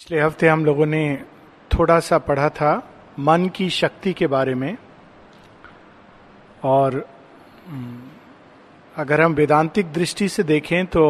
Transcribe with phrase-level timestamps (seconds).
[0.00, 1.24] पिछले हफ़्ते हम लोगों ने
[1.70, 2.70] थोड़ा सा पढ़ा था
[3.18, 4.76] मन की शक्ति के बारे में।
[6.64, 6.94] और
[7.66, 8.08] हम्म,
[8.96, 11.04] अगर हम वेदांतिक दृष्टि से देखें तो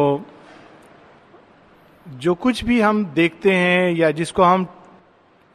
[2.07, 4.65] जो कुछ भी हम देखते हैं या जिसको हम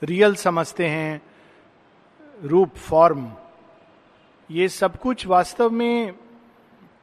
[0.02, 1.22] रियल समझते हैं
[2.44, 3.30] रूप फॉर्म
[4.50, 6.12] ये सब कुछ वास्तव में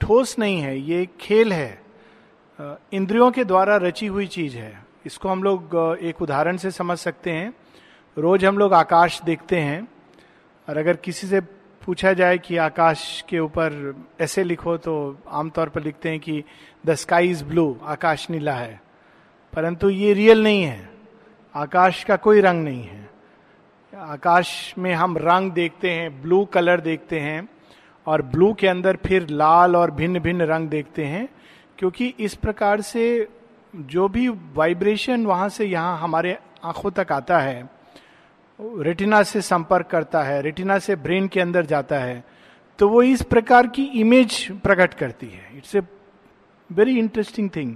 [0.02, 1.82] ठोस नहीं है ये खेल है।
[2.94, 7.32] इंद्रियों के द्वारा रची हुई चीज़ है। इसको हम लोग एक उदाहरण से समझ सकते
[7.32, 7.54] हैं।
[8.18, 9.82] रोज हम लोग आकाश देखते हैं
[10.68, 11.40] और अगर किसी से
[11.82, 14.94] पूछा जाए कि आकाश के ऊपर ऐसे लिखो तो
[15.28, 16.44] आमतौर पर लिखते हैं कि
[16.86, 18.80] द स्काई इज़ ब्लू, आकाश नीला है।
[19.54, 20.90] परंतु ये रियल नहीं है।
[21.56, 23.10] आकाश का कोई रंग नहीं है।
[23.94, 27.50] आकाश में हम रंग देखते हैं, ब्लू कलर देखते हैं
[28.08, 31.28] और ब्लू के अंदर फिर लाल और भिन्न भिन्न रंग देखते हैं,
[31.80, 33.28] क्योंकि इस प्रकार से
[33.74, 37.70] जो भी वाइब्रेशन वहाँ से यहाँ हमारे आँखों तक आता है
[38.60, 42.24] रेटिना से संपर्क करता है रेटिना से ब्रेन के अंदर जाता है
[42.80, 45.82] तो वो इस प्रकार की इमेज प्रकट करती है। It's a
[46.70, 47.76] very interesting thing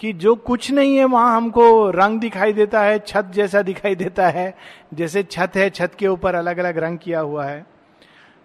[0.00, 4.28] कि जो कुछ नहीं है वहाँ हमको रंग दिखाई देता है, छत जैसा दिखाई देता
[4.28, 4.54] है,
[4.94, 7.64] जैसे छत है, छत के ऊपर अलग अलग रंग किया हुआ है।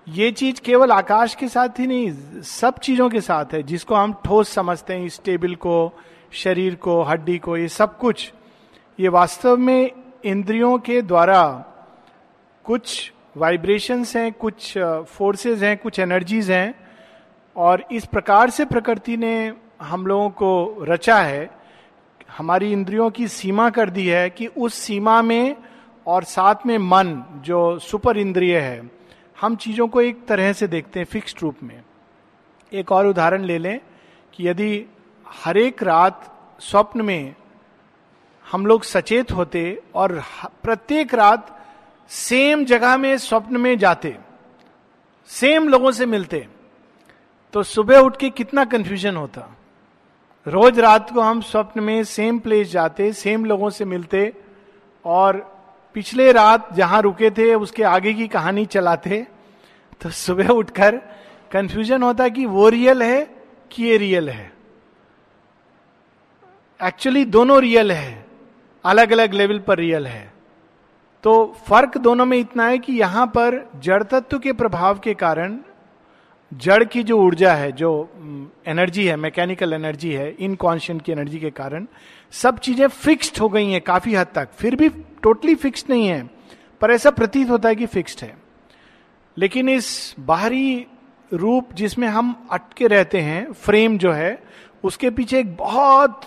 [0.07, 4.13] ये चीज़ केवल आकाश के साथ ही नहीं, सब चीज़ों के साथ है, जिसको हम
[4.25, 5.93] ठोस समझते हैं, इस टेबल को
[6.31, 8.33] शरीर को, हड्डी को, ये सब कुछ,
[8.99, 9.91] ये वास्तव में
[10.25, 11.65] इंद्रियों के द्वारा
[12.63, 16.73] कुछ वाइब्रेशंस हैं, कुछ फोर्सेस हैं, कुछ एनर्जीज हैं,
[17.55, 21.49] और इस प्रकार से प्रकृति ने हम लोगों को रचा है,
[22.37, 25.55] हमारी इंद्रियों की सीमा कर दी है कि उस सीमा में
[26.07, 28.89] और साथ में मन, जो सुपर इंद्रिय है,
[29.41, 31.81] हम चीज़ों को एक तरह से देखते हैं फिक्स्ड रूप में।
[32.73, 33.79] एक और उदाहरण ले लें
[34.33, 34.85] कि यदि
[35.31, 36.25] हर एक रात
[36.59, 37.35] स्वप्न में
[38.47, 40.21] हम लोग सचेत होते और
[40.63, 41.57] प्रत्येक रात
[42.11, 44.15] सेम जगह में स्वप्न में जाते,
[45.29, 46.47] सेम लोगों से मिलते।
[47.53, 49.49] तो सुबह उठ के कितना कंफ्यूजन होता।
[50.47, 54.31] रोज रात को हम स्वप्न में सेम प्लेस जाते सेम लोगों से मिलते
[55.05, 55.37] और
[55.95, 59.25] पिछले रात जहाँ रुके थे, उसके आगे की कहानी चलाते।
[60.01, 60.97] तो सुबह उठकर
[61.51, 63.21] कंफ्यूजन होता कि वो रियल है
[63.71, 64.51] कि ये रियल है।
[66.81, 68.25] एक्चुअली दोनों रियल है।
[68.85, 70.31] अलग अलग लेवल पर रियल है।
[71.23, 71.33] तो
[71.67, 75.57] फ़र्क दोनों में इतना है कि यहाँ पर जड़ तत्व के प्रभाव के कारण
[76.51, 78.09] जड़ की जो ऊर्जा है, जो
[78.67, 81.85] एनर्जी है मैकेनिकल एनर्जी है इनकॉन्शियंट की एनर्जी के कारण
[82.33, 84.89] सब चीज़ें फिक्स्ड हो गई हैं काफ़ी हद तक। फिर भी
[85.23, 86.29] टोटली फिक्स्ड नहीं है,
[86.81, 88.35] पर ऐसा प्रतीत होता है कि फिक्स्ड है।
[89.37, 90.85] लेकिन इस बाहरी
[91.31, 94.43] रूप जिसमें हम अटके रहते हैं फ्रेम जो है,
[94.83, 96.21] उसके पीछे एक बहुत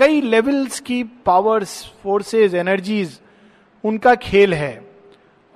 [0.00, 3.20] कई लेवल्स की पावर्स फोर्सेस एनर्जीज
[3.84, 4.90] उनका खेल है।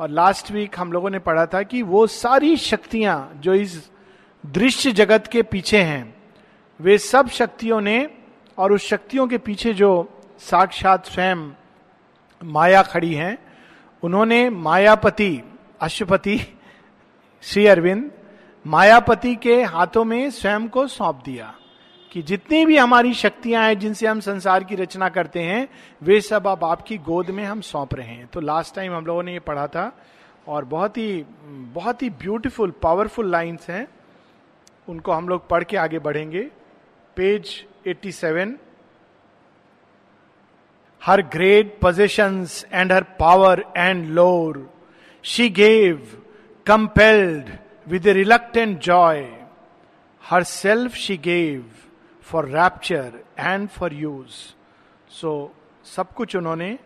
[0.00, 3.91] और लास्ट वीक हम लोगों ने पढ़ा था कि वो सारी शक्तियाँ जो इस
[4.47, 6.15] दृश्य जगत के पीछे हैं,
[6.81, 8.10] वे सब शक्तियों ने
[8.59, 11.50] और उस शक्तियों के पीछे जो साक्षात स्वयं
[12.44, 13.38] माया खड़ी हैं,
[14.03, 15.43] उन्होंने मायापति
[15.81, 16.41] अशुपति
[17.43, 18.11] श्री अरविंद,
[18.66, 21.55] मायापति के हाथों में स्वयं को सौंप दिया।
[22.15, 25.69] कि जितनी भी हमारी शक्तियाँ हैं, जिनसे हम संसार की रचना करते हैं,
[26.03, 29.23] वे सब अब आपकी गोद में हम सौंप रहे हैं। तो लास्ट टाइम हम लोगों
[29.23, 29.99] ने ये पढ़ा था
[30.49, 33.89] और बहुत ही बहुत ही ब्यूटीफुल पावरफुल लाइंस हैं।
[34.89, 36.51] उनको हम लोग पढ़ के आगे बढ़ेंगे।
[37.17, 38.59] Page 87
[41.05, 44.75] her great positions and her power and lore
[45.23, 46.23] she gave
[46.67, 47.51] compelled
[47.89, 49.33] with reluctant joy
[50.43, 51.71] herself she gave
[52.25, 54.35] for rapture and for use
[55.11, 55.31] so
[55.85, 56.79] सब कुछ उन्होंने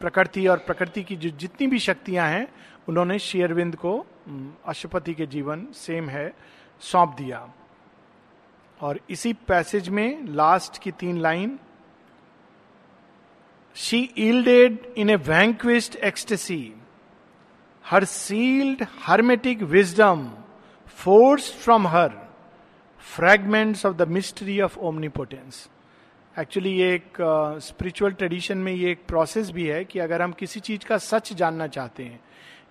[0.00, 2.46] प्रकृति और प्रकृति की जो, जितनी भी शक्तियाँ हैं,
[2.88, 4.06] उन्होंने शेयरविंद को
[4.66, 6.32] अशुपति के जीवन सेम है,
[6.80, 7.46] सौंप दिया।
[8.80, 11.58] और इसी पैसेज में लास्ट की तीन line
[13.76, 16.74] she yielded in a vanquished ecstasy
[17.84, 20.28] her sealed hermetic wisdom
[20.86, 22.19] forced from her
[23.00, 25.68] fragments of the mystery of omnipotence
[26.38, 27.16] actually ये एक
[27.62, 30.98] स्पिरिचुअल uh, ट्रेडिशन में ये एक प्रोसेस भी है कि अगर हम किसी चीज़ का
[30.98, 32.20] सच जानना चाहते हैं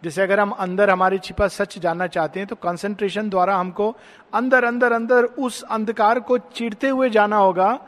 [0.04, 3.96] जैसे अगर हम अंदर हमारे छिपा सच जानना चाहते हैं तो कंसंट्रेशन द्वारा हमको
[4.34, 7.80] अंदर अंदर अंदर उस अंधकार को चिड़ते हुए जाना होगा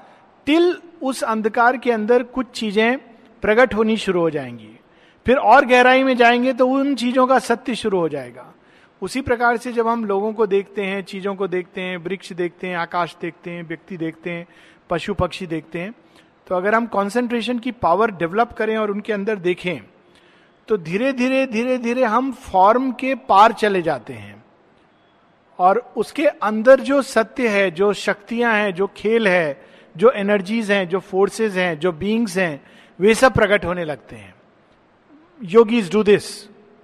[0.45, 2.97] टिल उस अंधकार के अंदर कुछ चीज़ें
[3.41, 4.79] प्रकट होनी शुरू हो जाएँगी।
[5.25, 8.53] फिर और गहराई में जाएँगे तो उन चीज़ों का सत्य शुरू हो जाएगा।
[9.01, 12.67] उसी प्रकार से जब हम लोगों को देखते हैं, चीज़ों को देखते हैं, वृक्ष देखते
[12.67, 14.47] हैं, आकाश देखते हैं, व्यक्ति देखते हैं,
[14.89, 15.93] पशु पक्षी देखते हैं
[16.47, 19.79] तो अगर हम कंसंट्रेशन की पावर डेवलप करें और उनके अंदर देखें
[20.67, 24.43] तो धीरे धीरे धीरे धीरे हम फॉर्म के पार चले जाते हैं।
[25.59, 29.61] और उसके अंदर जो सत्य है, जो शक्तियाँ हैं, जो खेल है,
[29.95, 32.61] जो एनर्जीज हैं, जो फोर्सेस हैं, जो बींग्स हैं,
[32.99, 34.33] वे सब प्रकट होने लगते हैं।
[35.41, 36.23] योगीज डू दिस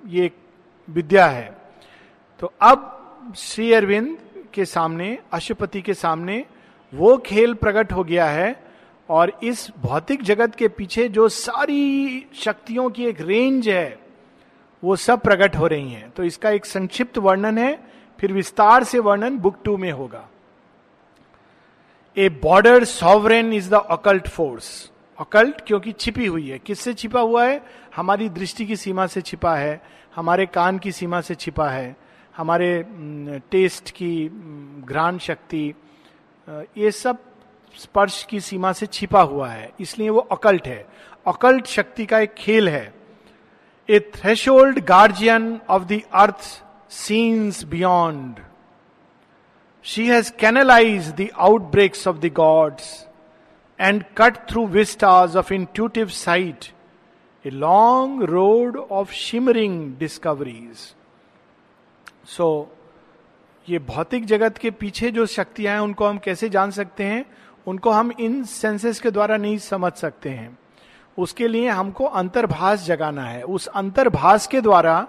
[0.07, 0.31] ये
[0.87, 1.56] विद्या है।
[2.39, 4.17] तो अब श्री अरविंद
[4.53, 6.45] के सामने, अशुपति के सामने
[6.93, 8.63] वो खेल प्रकट हो गया है
[9.09, 13.99] और इस भौतिक जगत के पीछे जो सारी शक्तियों की एक रेंज है,
[14.83, 17.79] वो सब प्रकट हो रही हैं। तो इसका एक संक्षिप्त वर्णन है,
[18.19, 20.27] फिर विस्तार से वर्णन बुक टू में होगा।
[22.17, 24.91] A border sovereign is the occult force.
[25.19, 27.61] Occult क्योंकि छिपी हुई है। किससे छिपा हुआ है?
[27.95, 29.81] हमारी दृष्टि की सीमा से छिपा है,
[30.15, 32.06] हमारे कान की सीमा से छिपा है।
[32.37, 32.71] हमारे
[33.51, 34.11] टेस्ट की
[34.87, 35.73] घ्राण शक्ति
[36.77, 37.17] ये सब
[37.75, 40.85] स्पर्श की सीमा से छिपा हुआ है, इसलिए वो अकल्ट है।
[41.27, 42.93] अकल्ट शक्ति का एक खेल है।
[43.89, 46.41] A threshold guardian of the earth
[46.91, 48.39] scenes beyond
[49.85, 53.07] she has canalised the outbreaks of the gods
[53.79, 56.65] and cut through vistas of intuitive sight
[57.45, 60.93] a long road of shimmering discoveries
[62.27, 62.77] so so,
[63.69, 67.25] ये भौतिक जगत के पीछे जो शक्तियाँ हैं उनको हम कैसे जान सकते हैं?
[67.67, 70.57] उनको हम इन सेंसेस के द्वारा नहीं समझ सकते हैं।
[71.17, 75.07] उसके लिए हमको अंतर्भाष जगाना है। उस अंतर्भाष के द्वारा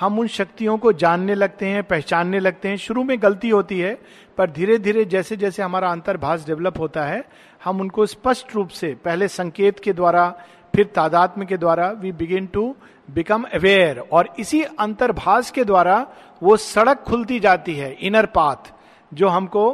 [0.00, 3.98] हम उन शक्तियों को जानने लगते हैं पहचानने लगते हैं। शुरू में गलती होती है
[4.38, 7.24] पर धीरे धीरे जैसे जैसे हमारा अंतर्भाष डेवलप होता है
[7.64, 10.42] हम उनको स्पष्ट रूप से पहले संकेत के द्वारा
[10.74, 12.74] फिर तादात्म के द्वारा we begin to
[13.08, 16.06] become aware और इसी अंतर्भाष के द्वारा
[16.42, 18.72] वो सड़क खुलती जाती है इनर पाथ
[19.12, 19.66] जो हमको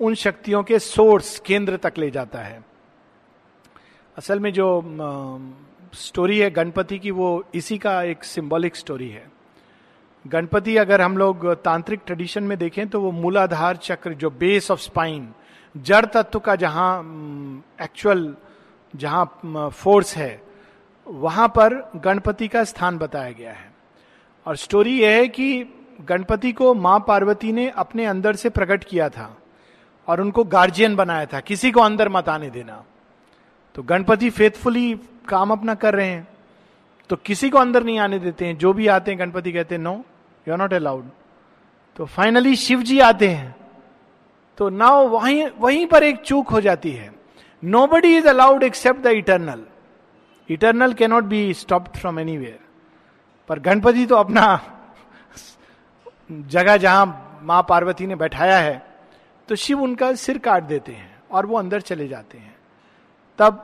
[0.00, 2.64] उन शक्तियों के सोर्स केंद्र तक ले जाता है।
[4.16, 4.66] असल में जो
[5.94, 9.26] स्टोरी है गणपति की, वो इसी का एक सिंबॉलिक स्टोरी है।
[10.24, 14.80] गणपति अगर हम लोग तांत्रिक ट्रेडिशन में देखें तो वो मूलाधार चक्र, जो बेस ऑफ़
[14.80, 15.28] स्पाइन
[15.74, 16.90] जड़ तत्व का जहाँ
[17.82, 18.34] एक्चुअल
[18.94, 20.42] जहाँ फोर्स है,
[21.06, 23.70] वहाँ पर गणपति का स्थान बताया गया है।
[24.46, 25.64] और स्टोरी यह है कि
[26.00, 29.36] गणपति को माँ पार्वती ने अपने अंदर से प्रकट किया था
[30.08, 32.84] और उनको गार्जियन बनाया था, किसी को अंदर मत आने देना।
[33.74, 34.94] तो गणपति फेथफुली
[35.28, 36.26] काम अपना कर रहे हैं
[37.10, 39.82] तो किसी को अंदर नहीं आने देते हैं। जो भी आते हैं, गणपति कहते हैं
[39.82, 39.92] no
[40.46, 41.04] you are not allowed
[41.96, 43.54] तो फाइनली शिव जी आते हैं
[44.58, 47.10] तो नाउ वहीं वहीं पर एक चूक हो जाती है।
[47.86, 49.64] Nobody is allowed except the eternal
[50.48, 52.58] eternal cannot be stopped from anywhere
[53.48, 54.44] पर गणपति तो अपना
[56.30, 58.82] जगह जहाँ माँ पार्वती ने बैठाया है
[59.48, 62.54] तो शिव उनका सिर काट देते हैं और वो अंदर चले जाते हैं।
[63.38, 63.62] तब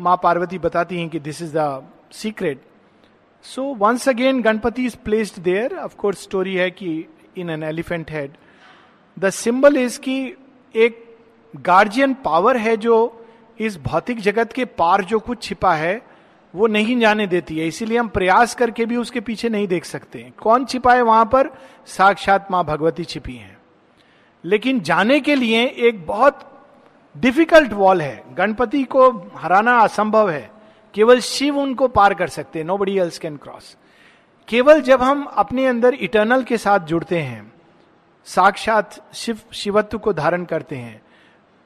[0.00, 2.62] माँ पार्वती बताती हैं कि this is the secret
[3.44, 7.06] so once again Ganapati is placed there of course story है कि
[7.38, 8.36] in an elephant head
[9.16, 10.16] the symbol is कि
[10.74, 11.02] एक
[11.54, 12.96] गार्जियन पावर है जो
[13.58, 16.02] इस भौतिक जगत के पार जो कुछ छिपा है,
[16.54, 20.18] वो नहीं जाने देती है। इसीलिए हम प्रयास करके भी उसके पीछे नहीं देख सकते
[20.18, 21.48] हैं। कौन छिपा है वहाँ पर?
[21.86, 23.58] साक्षात माँ भगवती छिपी हैं।
[24.44, 26.62] लेकिन जाने के लिए एक बहुत
[27.16, 30.50] डिफ़िकल्ट वॉल है। गणपति को हराना असंभव है।
[30.94, 33.76] केवल शिव उनको पार कर सकते हैं। Nobody else can cross
[34.48, 37.52] केवल जब हम अपने अंदर इटर्नल के साथ जुड़ते हैं,
[38.24, 41.03] साक्षात शिव, शिवत्व को धारण करते हैं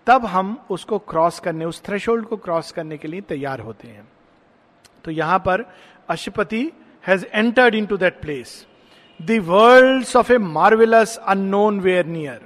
[0.08, 4.08] तब हम उसको क्रॉस करने, उस थ्रेशोल्ड को क्रॉस करने के लिए तैयार होते हैं।
[5.04, 5.64] तो यहाँ पर
[6.08, 6.70] Ashwapati
[7.04, 8.66] has entered into that place
[9.20, 12.40] the world of a marvellous unknown where near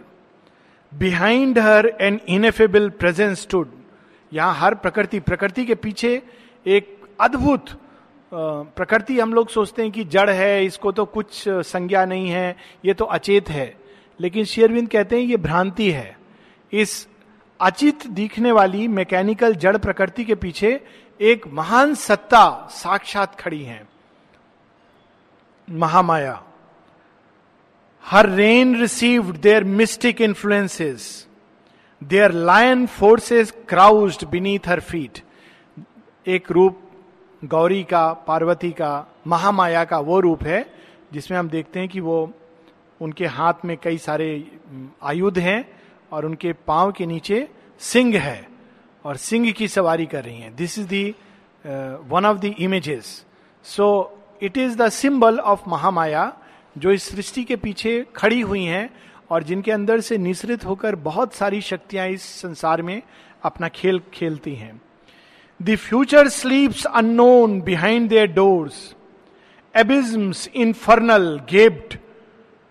[0.93, 3.71] behind her an ineffable presence stood
[4.33, 6.11] यहाँ हर प्रकृति प्रकृति के पीछे
[6.67, 7.71] एक अद्भुत
[8.33, 12.95] प्रकृति हम लोग सोचते हैं कि जड़ है, इसको तो कुछ संज्ञा नहीं है, ये
[12.95, 13.75] तो अचेत है।
[14.21, 16.17] लेकिन शेरविंद कहते हैं ये भ्रांति है।
[16.73, 17.07] इस
[17.63, 20.81] अचित दिखने वाली मैकेनिकल जड़ प्रकृति के पीछे
[21.21, 23.89] एक महान सत्ता साक्षात खड़ी है।
[25.71, 26.43] Mahamaya.
[28.05, 31.01] Her reign received their mystic influences.
[32.05, 35.19] Their lion forces crouched beneath her feet
[36.27, 36.91] एक रूप
[37.45, 40.75] गौरी का, पार्वती का, महामाया का वो रूप है,
[41.13, 42.33] जिसमें हम देखते हैं कि वो
[43.01, 44.59] उनके हाथ में कई सारे
[45.03, 45.82] आयुध हैं।
[46.13, 47.47] और उनके पाँव के नीचे
[47.81, 48.47] सिंह है
[49.05, 51.05] और सिंह की सवारी कर रही हैं। This is the
[52.09, 53.25] one of the images
[53.65, 53.89] so
[54.43, 56.33] it is the symbol of Mahamaya
[56.77, 58.89] जो इस सृष्टि के पीछे खड़ी हुई हैं
[59.31, 63.01] और जिनके अंदर से निश्रित होकर बहुत सारी शक्तियाँ इस संसार में
[63.43, 64.81] अपना खेल खेलती हैं।
[65.61, 68.95] The future sleeps unknown behind their doors
[69.75, 71.99] abysms infernal gaped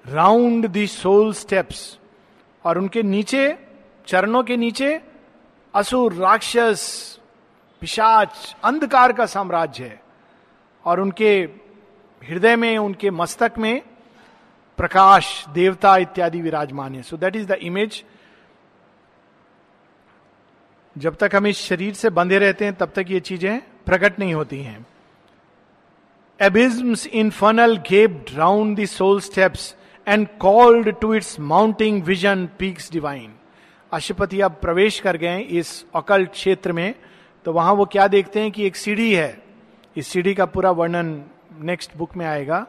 [0.06, 1.98] round the soul steps
[2.66, 3.58] और उनके नीचे,
[4.08, 5.02] चरणों के नीचे
[5.74, 7.20] असुर, राक्षस,
[7.82, 10.02] पिशाच, अंधकार का साम्राज्य है।
[10.86, 11.50] और उनके
[12.22, 13.82] हृदय में, उनके मस्तक में
[14.78, 18.04] प्रकाश, देवता इत्यादि विराजमान है। So that is the image
[20.98, 24.34] जब तक हम इस शरीर से बंधे रहते हैं, तब तक ये चीज़ें प्रकट नहीं
[24.34, 24.86] होती हैं।
[26.42, 29.76] Abysms infernal gaped round the soul steps
[30.08, 33.34] and called to its mounting vision peaks divine
[33.92, 36.94] Ashwapati अब प्रवेश कर गए इस अकल्ट क्षेत्र में
[37.46, 39.44] तो वहाँ वो क्या देखते हैं कि एक सीढ़ी है।
[39.96, 41.24] इस सीढ़ी का पूरा वर्णन
[41.62, 42.66] नेक्स्ट बुक में आएगा।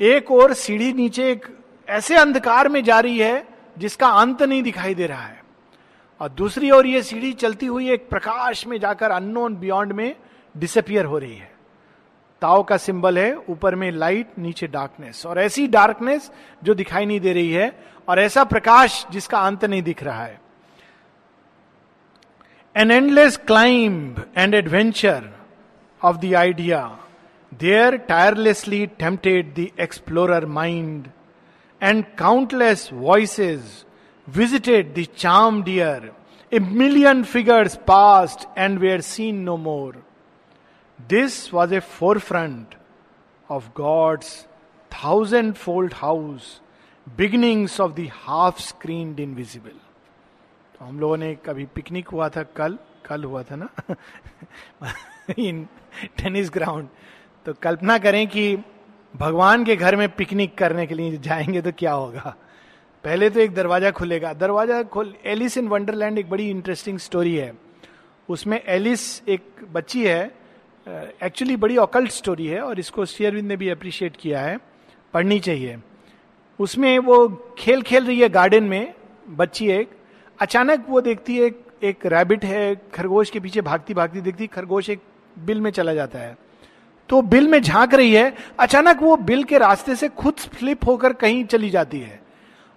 [0.00, 1.46] एक और सीढ़ी नीचे एक
[1.88, 3.46] ऐसे अंधकार में जा रही है,
[3.78, 5.42] जिसका अंत नहीं दिखाई दे रहा है।
[6.20, 10.14] और दूसरी ओर ये सीढ़ी चलती हुई एक प्रकाश में जाकर अननोन बियॉन्ड में
[10.56, 11.53] डिसअपियर हो रही है।
[12.44, 16.30] ताओ का सिंबल है, ऊपर में लाइट नीचे डार्कनेस और ऐसी डार्कनेस
[16.64, 17.70] जो दिखाई नहीं दे रही है,
[18.08, 20.40] और ऐसा प्रकाश जिसका अंत नहीं दिख रहा है।
[22.76, 25.30] An endless climb and adventure
[26.00, 26.86] of the idea
[27.52, 31.08] there tirelessly tempted the explorer mind
[31.80, 33.84] and countless voices
[34.28, 36.10] visited the charmed ear.
[36.52, 40.03] A million figures passed seen no seen
[41.12, 41.80] no was a
[42.18, 42.74] forefront
[43.50, 44.46] of God's
[44.92, 46.60] thousand fold house
[47.06, 49.80] beginnings of the half screened invisible.
[50.74, 52.78] तो हम लोगों ने कभी picnic हुआ था कल?
[53.06, 53.68] कल हुआ था ना?
[55.38, 55.68] इन
[56.18, 56.88] टेनिस ग्राउंड
[57.46, 58.56] तो कल्पना करें कि
[59.16, 62.34] भगवान के घर में पिकनिक करने के लिए जाएँगे तो क्या होगा?
[63.04, 67.52] पहले तो एक दरवाज़ा खुलेगा। दरवाज़ा खोल एलिस इन वंडरलैंड एक बड़ी इंटरेस्टिंग स्टोरी है।
[68.28, 70.43] उसमें एलिस एक बच्ची है
[71.22, 74.58] एक्चुअली uh, बड़ी ऑकल्ट स्टोरी है और इसको शेयरविंद ने भी अप्रिशिएट किया है।
[75.14, 75.78] पढ़नी चाहिए।
[76.58, 78.94] उसमें वो खेल खेल रही है गार्डन में
[79.28, 79.90] बच्ची एक।
[80.40, 81.50] अचानक वो देखती है
[81.82, 85.00] एक रैबिट है खरगोश के पीछे भागती भागती देखती खरगोश एक
[85.38, 86.38] बिल में चला जाता है।
[87.08, 91.12] तो बिल में झाँक रही है। अचानक वो बिल के रास्ते से खुद फ्लिप होकर
[91.12, 92.22] कहीं चली जाती है।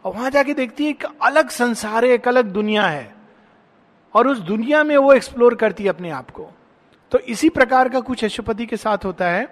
[0.06, 3.16] और वहाँ जाके देखती है एक अलग संसार है एक अलग दुनिया है।
[4.14, 6.50] और उस दुनिया में वो एक्सप्लोर करती है अपने आप को।
[7.12, 9.48] तो इसी प्रकार का कुछ अशुपति के साथ होता है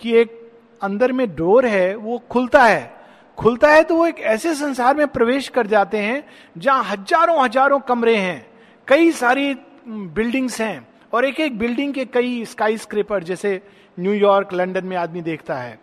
[0.00, 0.38] कि एक
[0.82, 2.90] अंदर में डोर है, वो खुलता है।
[3.38, 6.22] खुलता है तो वो एक ऐसे संसार में प्रवेश कर जाते हैं
[6.56, 8.46] जहाँ हज़ारों हज़ारों कमरे हैं,
[8.88, 9.54] कई सारी
[9.86, 13.60] बिल्डिंग्स हैं और एक एक बिल्डिंग के कई स्काई स्क्रेपर जैसे
[13.98, 15.78] न्यूयॉर्क लंदन में आदमी देखता है।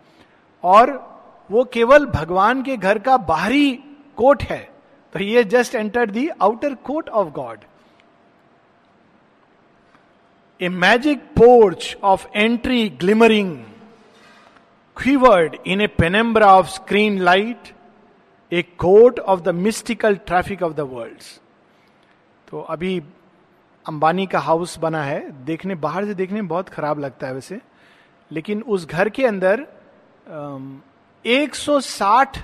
[0.64, 0.92] और
[1.50, 3.72] वो केवल भगवान के घर का बाहरी
[4.18, 4.68] कोट है।
[5.14, 7.58] तो ये just enter the outer court of God.
[10.60, 13.64] A magic porch of entry glimmering
[14.96, 17.68] quivered in a penumbra of screen light
[18.52, 21.22] a court of the mystical traffic of the world
[22.48, 23.02] तो अभी
[23.86, 27.60] अंबानी का हाउस बना है। देखने, बाहर से देखने बहुत खराब लगता है वैसे।
[28.30, 29.66] लेकिन उस घर के अंदर
[31.24, 32.38] 160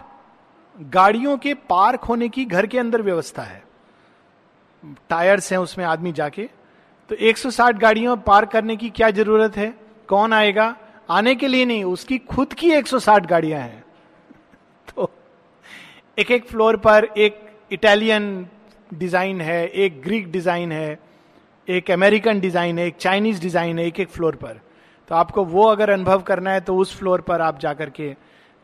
[0.81, 3.63] गाड़ियों के पार्क होने की घर के अंदर व्यवस्था है।
[5.09, 6.49] टायर्स हैं उसमें आदमी जाके।
[7.11, 9.75] तो 160 गाड़ियों पार्क करने की क्या ज़रूरत है?
[10.09, 10.75] कौन आएगा?
[11.11, 13.85] आने के लिए नहीं, उसकी खुद की 160 गाड़ियाँ हैं।
[14.89, 15.11] तो
[16.19, 17.41] एक एक फ्लोर पर एक
[17.73, 18.47] इटालियन
[18.95, 20.99] डिज़ाइन है, एक ग्रीक डिज़ाइन है,
[21.69, 24.61] एक अमेरिकन डिज़ाइन है, एक चाइनीज़ डिज़ाइन है एक एक फ्लोर पर।
[25.11, 28.15] तो आपको वो अगर अनुभव करना है तो उस फ्लोर पर आप जाकर के,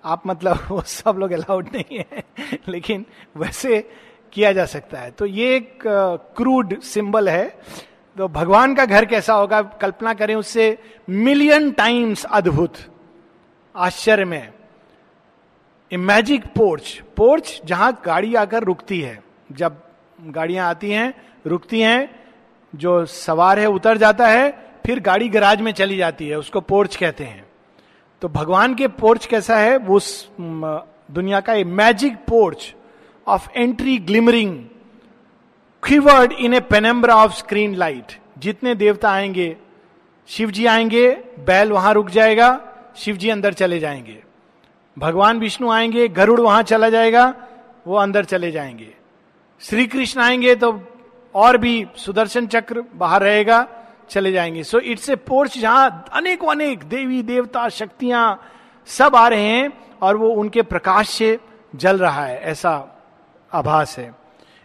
[0.05, 2.23] आप मतलब वो सब लोग अलाउड नहीं है,
[2.69, 3.05] लेकिन
[3.37, 3.81] वैसे
[4.33, 5.83] किया जा सकता है। तो ये एक
[6.37, 7.47] क्रूड सिंबल है।
[8.19, 9.63] तो भगवान का घर कैसा होगा?
[9.63, 10.79] कल्पना करें उससे
[11.09, 12.75] मिलियन टाइम्स अद्भुत।
[13.77, 14.53] आश्चर्य में।
[15.93, 19.77] मैजिक पोर्च पोर्च जहाँ गाड़ी आकर रुकती है। जब
[20.21, 21.15] गाड़ियाँ आती हैं,
[21.47, 22.21] रुकती हैं,
[22.75, 24.51] जो सवार है, उतर जाता है,
[24.87, 27.45] फिर गाड़ी गराज में चली जाती है। उसको पोर्च कहते हैं।
[28.23, 29.77] तो भगवान के पोर्च कैसा है?
[29.77, 30.01] वो
[31.11, 32.75] दुनिया का a magic porch
[33.27, 34.65] of entry glimmering
[35.83, 39.57] quivered in a penumbra of screen light जितने देवता आएँगे
[40.29, 41.11] शिव जी आएँगे,
[41.47, 42.49] बैल वहाँ रुक जाएगा
[42.97, 44.23] शिव जी अंदर चले जाएँगे।
[44.97, 47.35] भगवान विष्णु आएँगे, गरुड़ वहाँ चला जाएगा,
[47.87, 48.89] वो अंदर चले जाएँगे।
[49.63, 50.73] श्री कृष्ण आएँगे तो
[51.35, 53.67] और भी सुदर्शन चक्र बाहर रहेगा,
[54.11, 58.41] चले जाएँगे। सो इट्स ए पोर्च जहाँ अनेकों अनेक देवी, देवता, शक्तियाँ
[58.89, 59.73] सब आ रहे हैं
[60.03, 61.39] और वो उनके प्रकाश से
[61.75, 62.71] जल रहा है, ऐसा
[63.53, 64.22] आभास है।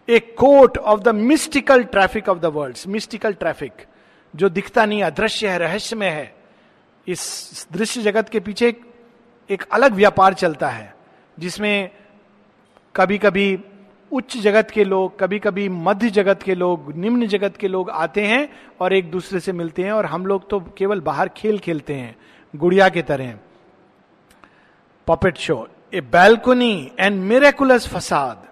[0.07, 3.85] A court of the mystical traffic of the world mystical traffic
[4.33, 6.33] जो दिखता नहीं, अदृश्य है रहस्य में है,
[7.07, 8.75] इस दृश्य जगत के पीछे
[9.49, 10.93] एक अलग व्यापार चलता है,
[11.39, 11.89] जिसमें
[12.95, 13.57] कभी कभी
[14.11, 18.25] उच्च जगत के लोग कभी कभी मध्य जगत के लोग, निम्न जगत के लोग आते
[18.25, 18.49] हैं
[18.81, 22.15] और एक दूसरे से मिलते हैं और हम लोग तो केवल बाहर खेल खेलते हैं,
[22.53, 23.33] गुड़िया के तरह।
[25.07, 28.47] Puppet show a balcony and miraculous facade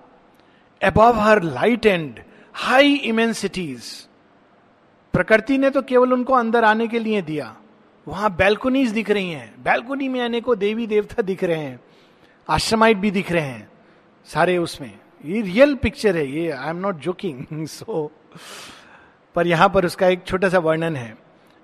[0.85, 2.19] above her light and
[2.53, 3.83] high immensities
[5.13, 7.55] प्रकृति ने तो केवल उनको अंदर आने के लिए दिया।
[8.07, 11.79] वहाँ बैल्कोनीज दिख रही हैं। बैल्कोनी में अनेकों देवी देवता दिख रहे हैं।
[12.49, 13.67] आश्रमाइट भी दिख रहे हैं।
[14.27, 14.91] सारे उसमें।
[15.25, 18.11] ये रियल पिक्चर है। ये I am not joking so
[19.35, 21.17] पर यहाँ पर उसका एक छोटा सा वर्णन है।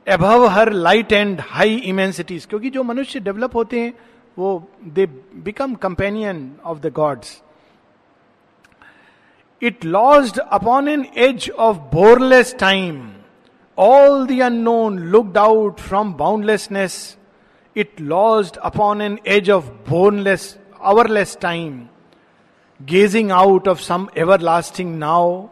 [0.08, 3.94] Above her light and high immensities क्योंकि जो मनुष्य डेवलप होते हैं,
[4.38, 7.42] वो they become companion of the gods
[9.62, 13.12] it lost upon an edge of bourneless time
[13.77, 17.18] all the unknown looked out from boundlessness
[17.75, 21.88] it lost upon an edge of bourneless hourless time
[22.82, 24.08] gazing out of some
[24.39, 25.48] everlasting now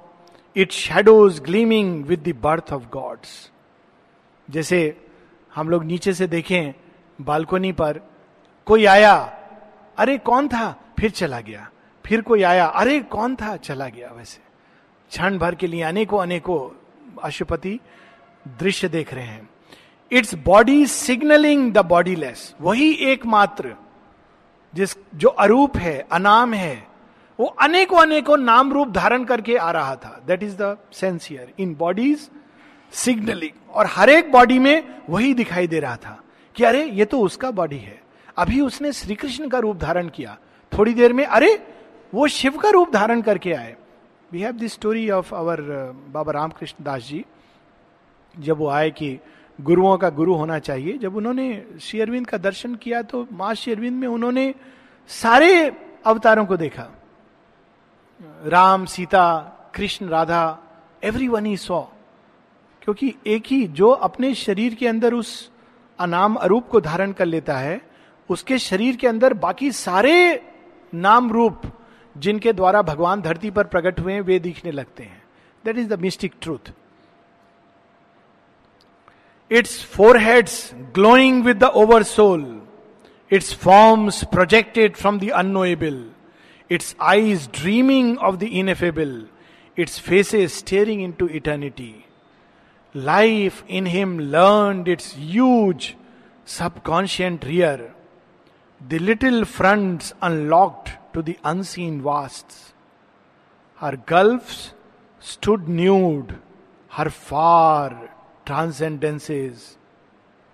[0.56, 3.52] it shadows gleaming with the birth of gods
[4.50, 4.98] जैसे
[5.56, 6.74] हम लोग नीचे से देखें,
[7.22, 8.00] balcony पर
[8.66, 9.38] कोई आया,
[9.98, 10.80] अरे, कौन था?
[11.00, 11.70] फिर चला गया।
[12.10, 13.58] फिर कोई आया, अरे, कौन था?
[13.58, 14.40] चला गया वैसे।
[15.10, 16.86] क्षण भर के लिए अनेकों अनेकों
[17.24, 17.80] अशुपति
[18.48, 19.50] दृश्य देख रहे हैं।
[20.12, 23.76] It's body signalling the bodiless वही एकमात्र
[24.76, 26.88] जिस, जो अरूप है, अनाम है,
[27.40, 31.54] वो अनेकों अनेकों नाम रूप धारण करके आ रहा था। That is the sense here
[31.60, 32.30] in bodies
[32.92, 36.24] signalling और हर एक बॉडी में वही दिखाई दे रहा था
[36.56, 38.02] कि, अरे, ये तो उसका बॉडी है।
[38.38, 40.38] अभी उसने श्री कृष्ण का रूप धारण किया।
[40.78, 41.79] थोड़ी देर में, अरे
[42.14, 43.76] वो शिव का रूप धारण करके आए।
[44.32, 45.62] We have this story of our
[46.10, 47.26] Baba Ramakrishna Das ji
[48.36, 49.18] जब वो आए कि
[49.60, 53.74] गुरुओं का गुरु होना चाहिए। जब उन्होंने श्री अरविंद का दर्शन किया तो माँ श्री
[53.74, 54.54] अरविंद में उन्होंने
[55.10, 55.72] सारे
[56.06, 56.88] अवतारों को देखा।
[58.46, 59.26] Ram, Sita,
[59.76, 60.58] Krishna, Radha
[61.04, 61.82] every one he saw
[62.82, 65.52] क्योंकि एक ही जो अपने शरीर के अंदर उस
[66.00, 67.82] अनाम अरूप को धारण कर लेता है,
[68.30, 70.44] उसके शरीर के अंदर बाकी सारे
[70.94, 71.62] नाम रूप
[72.20, 75.22] जिनके द्वारा भगवान धरती पर प्रकट हुए वे दिखने लगते हैं।
[75.66, 76.72] That is the mystic truth
[79.52, 81.72] its four heads glowing with the
[82.04, 82.46] oversoul
[83.32, 86.04] its forms projected from the unknowable
[86.70, 89.26] its eyes dreaming of the ineffable
[89.78, 91.94] its faces staring into eternity
[92.96, 95.92] life in him learn its use
[96.58, 97.90] subconscient rear
[98.82, 102.74] the little fronts unlocked to the unseen vasts.
[103.82, 104.74] Her gulfs
[105.22, 106.36] stood nude,
[106.92, 108.10] her far
[108.46, 109.78] transcendences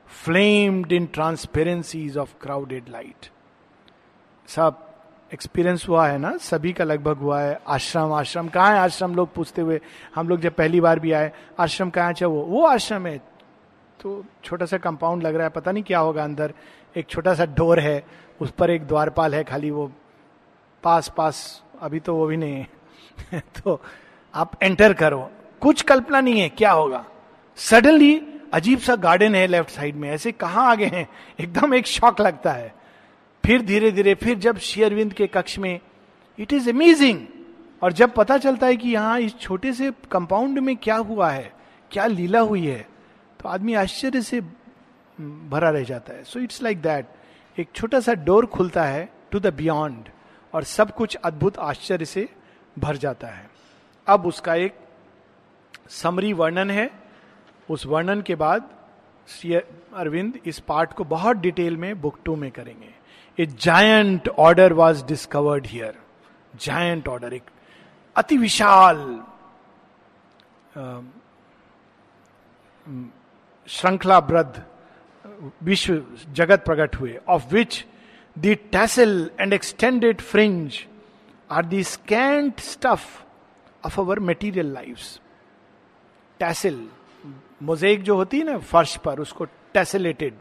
[0.07, 3.29] flamed in transparencies of crowded light.
[4.47, 4.81] सब
[5.33, 6.35] experience हुआ है ना?
[6.37, 9.15] सभी का लगभग हुआ है। आश्रम आश्रम कहाँ है आश्रम?
[9.15, 9.79] लोग पूछते हुए
[10.15, 13.17] हम लोग जब पहली बार भी आए आश्रम कहाँ चाहे वो वो आश्रम है।
[14.01, 16.53] तो छोटा सा कंपाउंड लग रहा है पता नहीं क्या होगा अंदर।
[16.97, 18.03] एक छोटा सा डोर है
[18.41, 19.91] उस पर एक द्वारपाल है खाली वो
[20.85, 21.37] पास पास
[21.81, 23.81] अभी तो वो भी नहीं है। तो
[24.33, 25.29] आप एंटर करो।
[25.61, 27.05] कुछ कल्पना नहीं है क्या होगा।
[27.57, 28.15] सडनली
[28.53, 31.07] अजीब सा गार्डन है लेफ़्ट साइड में। ऐसे कहाँ आगे हैं?
[31.39, 32.73] एकदम एक शॉक लगता है।
[33.43, 35.79] फिर धीरे धीरे फिर जब शेयरविंद के कक्ष में
[36.39, 37.25] इट इज़ अमेजिंग
[37.81, 41.51] और जब पता चलता है कि यहाँ इस छोटे से कंपाउंड में क्या हुआ है,
[41.91, 42.87] क्या लीला हुई है
[43.39, 44.41] तो आदमी आश्चर्य से
[45.49, 47.07] भरा रह जाता है। सो इट्स लाइक दैट
[47.57, 50.09] एक छोटा सा डोर खुलता है टू द बियॉन्ड
[50.55, 52.27] और सब कुछ अद्भुत आश्चर्य से
[52.79, 53.49] भर जाता है।
[54.07, 54.75] अब उसका एक
[55.89, 56.89] समरी वर्णन है।
[57.69, 58.69] उस वर्णन के बाद
[59.27, 62.93] श्री अरविंद इस पार्ट को बहुत डिटेल में बुक टू में करेंगे।
[63.39, 65.97] A giant order was discovered here
[66.55, 67.49] giant order एक
[68.15, 68.97] अति विशाल
[73.67, 74.63] श्रृंखलाबद्ध
[75.63, 77.85] विश्व जगत प्रकट हुए of which
[78.39, 80.79] the tassel and extended fringe
[81.51, 83.05] are the scant stuff
[83.85, 84.97] of our material life
[86.39, 86.87] tassel
[87.63, 90.33] mosaic जो होती है ना, फर्श पर, उसको टेसलेटेड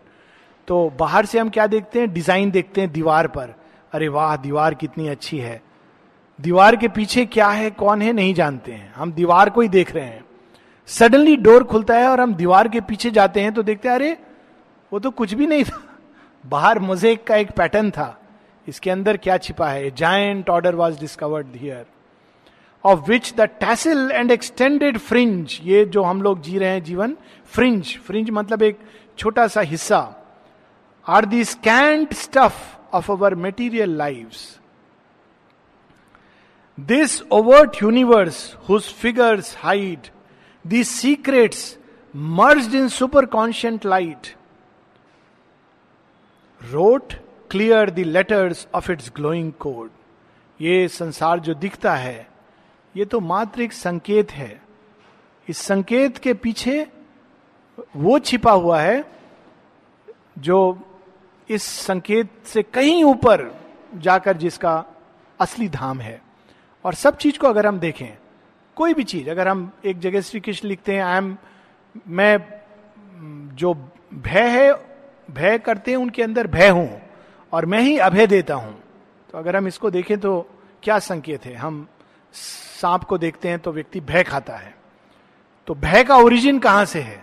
[0.69, 2.13] तो बाहर से हम क्या देखते हैं?
[2.13, 3.55] डिज़ाइन देखते हैं दीवार पर।
[3.93, 5.63] अरे वाह, दीवार कितनी अच्छी है।
[6.41, 9.93] दीवार के पीछे क्या है, कौन है, नहीं जानते हैं। हम दीवार को ही देख
[9.93, 10.25] रहे हैं।
[10.87, 14.17] सडनली डोर खुलता है और हम दीवार के पीछे जाते हैं तो देखते हैं, अरे,
[14.93, 15.84] वो तो कुछ भी नहीं था।
[16.47, 18.21] बाहर मोजेक का एक पैटर्न था।
[18.69, 19.91] इसके अंदर क्या छिपा है?
[19.91, 21.87] Giant order was discovered here
[22.85, 27.17] of which the tassel and extended fringe ये जो हम लोग जी रहे हैं जीवन
[27.47, 28.79] फ्रिंज फ्रिंज मतलब एक
[29.19, 30.17] छोटा सा हिस्सा
[31.09, 34.31] are the scant stuff of our material life
[36.81, 39.99] this overt universe whose figures hide
[40.67, 41.79] the secrets
[42.17, 42.89] merge in
[43.27, 44.35] superconscient light
[46.71, 47.13] wrote
[47.51, 49.91] clear the letters of its glowing code
[50.61, 52.27] ये संसार जो दिखता है,
[52.95, 54.63] ये तो मात्र एक संकेत है।
[55.49, 56.87] इस संकेत के पीछे
[57.97, 59.05] वो छिपा हुआ है
[60.39, 60.59] जो
[61.49, 63.51] इस संकेत से कहीं ऊपर
[63.95, 64.85] जाकर जिसका
[65.41, 66.21] असली धाम है।
[66.85, 68.17] और सब चीज़ को अगर हम देखें,
[68.77, 71.37] कोई भी चीज़, अगर हम एक जगह श्री कृष्ण लिखते हैं आई एम
[72.09, 72.39] मैं,
[73.57, 73.75] जो
[74.15, 74.73] भय है
[75.31, 77.01] भय करते हैं, उनके अंदर भय हूँ
[77.53, 78.75] और मैं ही अभय देता हूँ।
[79.31, 80.41] तो अगर हम इसको देखें तो
[80.83, 81.55] क्या संकेत है?
[81.55, 81.87] हम
[82.35, 84.75] सांप को देखते हैं तो व्यक्ति भय खाता है।
[85.69, 87.23] तो भय का ओरिजिन कहाँ से है?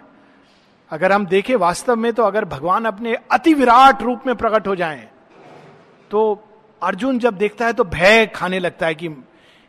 [0.92, 4.76] अगर हम देखें वास्तव में तो अगर भगवान अपने अति विराट रूप में प्रकट हो
[4.76, 5.08] जाएँ
[6.12, 6.44] तो
[6.82, 9.10] अर्जुन जब देखता है तो भय खाने लगता है कि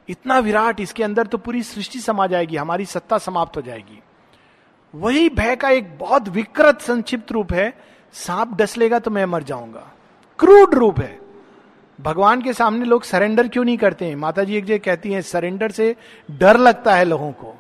[0.08, 4.00] इतना विराट इसके अंदर तो पूरी सृष्टि समा जाएगी, हमारी सत्ता समाप्त हो जाएगी।
[4.94, 7.72] वही भय का एक बहुत विकृत संक्षिप्त रूप है
[8.12, 9.92] सांप डस लेगा तो मैं मर जाऊँगा।
[10.38, 11.20] क्रूड रूप है।
[12.00, 14.16] भगवान के सामने लोग सरेंडर क्यों नहीं करते हैं?
[14.16, 15.96] माता जी एक जगह कहती हैं सरेंडर से
[16.30, 17.54] डर लगता है लोगों को।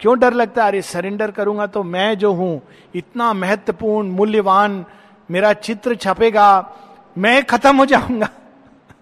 [0.00, 0.68] क्यों डर लगता है?
[0.68, 2.62] अरे सरेंडर करूँगा तो मैं जो हूँ,
[2.94, 4.84] इतना महत्वपूर्ण, मूल्यवान,
[5.30, 6.76] मेरा चित्र छपेगा,
[7.18, 8.28] मैं खत्म हो जाऊँगा।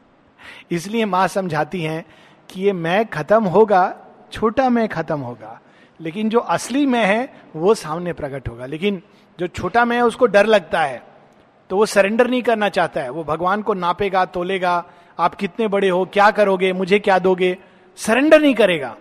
[0.70, 2.04] इसलिए माँ समझाती हैं
[2.50, 3.94] कि ये मैं खत्म होगा,
[4.32, 5.60] छोटा मैं खत्म होगा,
[6.00, 9.02] लेकिन जो असली मैं है, वो सामने प्रकट होगा। लेकिन
[9.40, 11.02] जो छोटा मैं है उसको डर लगता है।
[11.70, 14.84] तो वो सरेंडर नहीं करना चाहता है। वो भगवान को नापेगा तोलेगा
[15.18, 17.58] आप कितने बड़े हो क्या करोगे मुझे क्या दोगे?
[17.96, 18.96] सरेंडर नहीं करेगा।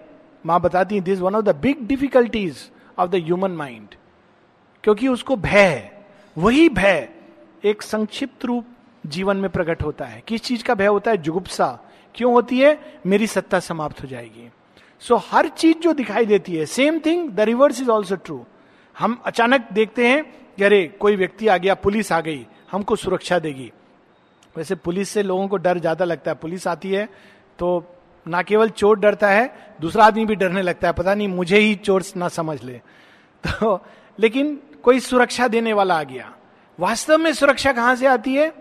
[0.46, 3.88] माँ बताती this one of the big difficulties of the human mind
[4.84, 6.06] क्योंकि उसको भय है।
[6.38, 7.10] वही भय
[7.64, 8.66] एक संक्षिप्त रूप
[9.06, 11.18] जीवन में प्रकट होता है। किस चीज़ का भय होता है?
[11.18, 11.80] जुगुप्सा।
[12.16, 13.00] क्यों होती है?
[13.06, 14.50] मेरी सत्ता समाप्त हो जाएगी।
[15.00, 18.46] सो so, हर चीज़ जो दिखाई देती है same thing the reverse is also true
[18.96, 20.24] हम अचानक देखते हैं
[20.58, 23.72] कि अरे, कोई व्यक्ति आ गया, पुलिस आ गई, हमको सुरक्षा देगी।
[24.56, 27.06] वैसे पुलिस से लोगों को डर ज़्यादा लगता है। पुलिस आती है
[27.60, 27.84] तो
[28.26, 31.76] ना केवल चोर डरता है, दूसरा आदमी भी डरने लगता है। पता नहीं, मुझे ही
[31.76, 32.82] चोर ना समझ ले।
[33.44, 33.80] तो
[34.20, 36.34] लेकिन कोई सुरक्षा देने वाला आ गया।
[36.80, 38.54] वास्तव में सुरक्षा कहाँ से आती है?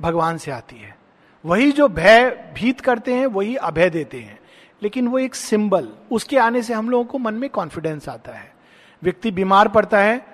[0.00, 0.96] भगवान से आती है।
[1.44, 4.38] वही जो भय भीत करते हैं, वही अभय देते हैं।
[4.82, 8.52] लेकिन वो एक सिंबल, उसके आने से हम लोगों को मन में कॉन्फिडेंस आता है।
[9.02, 10.26] व्यक्ति बीमार पड़ता है,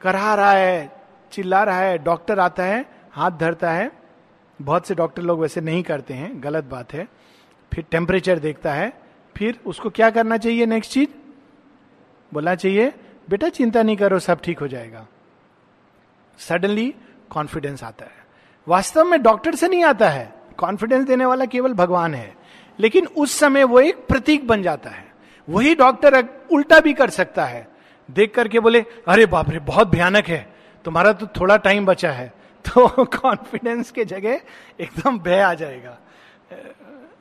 [0.00, 0.92] करा रहा है,
[1.32, 3.92] चिल्ला रहा है, डॉक्टर आता है, हाथ धरता है,
[4.62, 7.08] बहुत से डॉक्टर लोग वैसे नहीं करते हैं, गलत बात है,
[7.74, 8.92] फिर टेम्परेचर देखता है,
[9.36, 11.08] फिर उसको क्या करना चाहिए नेक्स्ट चीज़?
[12.34, 12.92] बोलना चाहिए,
[13.30, 15.06] बेटा चिंता नहीं करो, सब ठीक हो जाएगा।
[16.38, 16.94] सडनली
[17.30, 18.26] कॉन्फिडेंस आता है।
[18.68, 22.36] वास्तव में डॉक्टर से नहीं आता है। कॉन्फिडेंस देने वाला केवल भगवान है।
[22.78, 25.12] लेकिन उस समय वो एक प्रतीक बन जाता है।
[25.48, 27.71] वही डॉक्टर उल्टा भी कर सकता है।
[28.12, 32.32] देख करके बोले, अरे बाप रे, बहुत भयानक है। तुम्हारा तो थोड़ा टाइम बचा है।
[32.68, 34.40] तो कॉन्फिडेंस के जगह
[34.80, 35.98] एकदम भय आ जाएगा।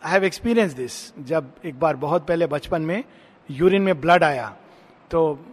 [0.05, 3.03] आई हैव एक्सपीरियंस दिस जब एक बार बहुत पहले बचपन में
[3.51, 4.55] यूरिन में ब्लड आया।
[5.11, 5.45] तो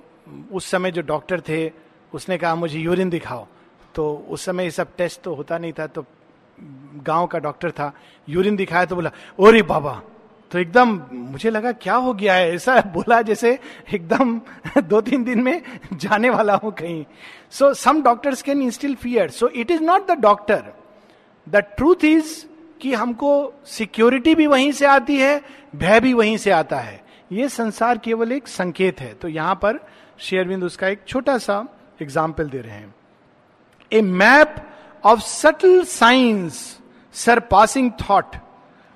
[0.52, 1.72] उस समय जो डॉक्टर थे,
[2.14, 3.46] उसने कहा, मुझे यूरिन दिखाओ।
[3.94, 6.04] तो उस समय ये सब टेस्ट तो होता नहीं था तो
[7.02, 7.92] गाँव का डॉक्टर था
[8.28, 10.02] यूरिन दिखाया तो बोला, ओरे बाबा
[10.50, 12.54] तो एकदम मुझे लगा, क्या हो गया है?
[12.54, 13.58] ऐसा बोला जैसे
[13.94, 14.40] एकदम
[14.82, 15.62] दो तीन दिन में
[15.94, 17.04] जाने वाला हूँ कहीं।
[17.50, 20.64] So some doctors can instill fear so it is not the doctor
[21.46, 22.44] the truth is
[22.80, 23.30] कि हमको
[23.66, 25.40] सिक्योरिटी भी वहीं से आती है,
[25.76, 27.00] भय भी वहीं से आता है।
[27.32, 29.78] ये संसार केवल एक संकेत है। तो यहाँ पर
[30.18, 31.64] शेयरविंद उसका एक छोटा सा
[32.02, 32.94] एग्ज़ाम्पल दे रहे हैं।
[33.92, 34.54] A map
[35.04, 36.78] of subtle signs
[37.40, 38.36] surpassing thought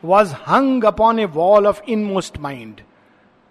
[0.04, 2.80] was hung upon a wall of inmost mind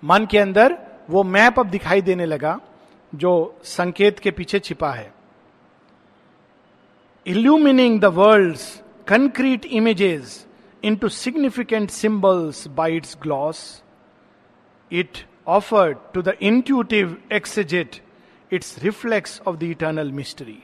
[0.03, 0.77] मन के अंदर
[1.09, 2.59] वो मैप अब दिखाई देने लगा,
[3.15, 5.13] जो संकेत के पीछे छिपा है।
[7.25, 8.57] Illumining the world
[9.07, 10.45] concrete images
[10.95, 13.61] into significant symbols by its gloss
[14.91, 18.01] it offered to the intuitive exegete
[18.51, 20.57] its reflex of the eternal mystery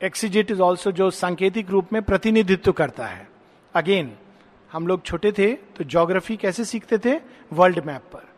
[0.00, 3.28] exegete is also जो सांकेतिक रूप में प्रतिनिधित्व करता है।
[3.74, 4.12] अगेन
[4.72, 7.20] हम लोग छोटे थे तो ज्योग्राफी कैसे सीखते थे?
[7.52, 8.28] वर्ल्ड मैप पर।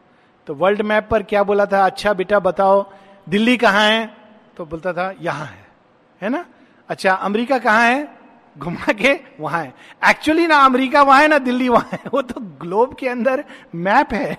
[0.47, 1.85] तो वर्ल्ड मैप पर क्या बोला था?
[1.87, 2.91] अच्छा बेटा बताओ,
[3.29, 4.17] दिल्ली कहाँ है?
[4.57, 5.67] तो बोलता था, यहाँ है।
[6.23, 6.45] है ना?
[6.89, 8.09] अच्छा अमेरिका कहाँ है?
[8.59, 9.75] घुमा के वहाँ है।
[10.11, 14.13] एक्चुअली ना अमेरिका वहाँ है, ना दिल्ली वहाँ है। वो तो ग्लोब के अंदर मैप
[14.13, 14.39] है।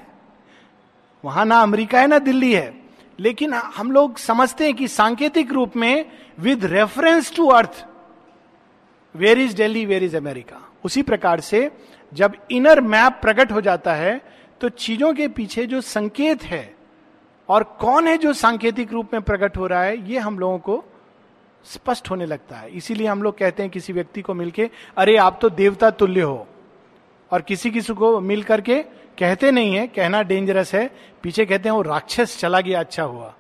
[1.26, 2.82] वहाँ ना अमेरिका है, ना दिल्ली है।
[3.20, 7.86] लेकिन हम लोग समझते हैं कि सांकेतिक रूप में with reference to earth
[9.16, 11.72] where is Delhi where is America उसी प्रकार से
[12.14, 14.22] जब इनर मैप प्रकट हो जाता है
[14.62, 16.76] तो चीज़ों के पीछे जो संकेत है
[17.50, 20.86] और कौन है जो सांकेतिक रूप में प्रकट हो रहा है, ये हम लोगों को
[21.64, 25.40] स्पष्ट होने लगता है। इसीलिए हम लोग कहते हैं किसी व्यक्ति को मिलके, अरे, आप
[25.42, 26.48] तो देवता तुल्य हो।
[27.32, 28.84] और किसी किसी को मिल करके
[29.20, 30.92] कहते नहीं है, कहना डेंजरस है,
[31.24, 33.36] पीछे कहते हैं, वो राक्षस चला गया अच्छा हुआ।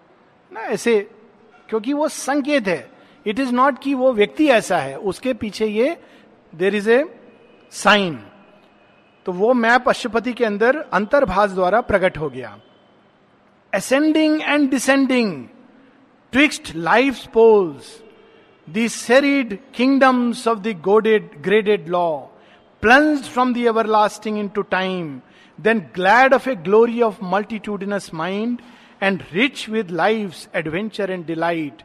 [0.54, 1.12] ना, ऐसे,
[1.70, 2.90] क्योंकि वो संकेत है।
[3.26, 5.98] इट इज़ नॉट कि वो व्यक्ति ऐसा है, उसके पीछे ये
[6.54, 7.04] देर इज़ ए
[7.74, 8.20] साइन
[9.26, 12.58] तो वो मैप अशुपति के अंदर अंतर्भाष द्वारा प्रकट हो गया।
[13.74, 15.44] Ascending and descending
[16.34, 17.96] twixt life poles
[18.68, 22.10] the seried kingdoms of the goaded graded law
[22.84, 25.20] plunged lasting into time
[25.60, 28.62] then glad of a glory of of mind
[29.04, 31.84] and rich with life adventure and and